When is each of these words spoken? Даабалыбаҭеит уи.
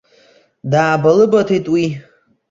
Даабалыбаҭеит 0.71 1.65
уи. 1.73 1.85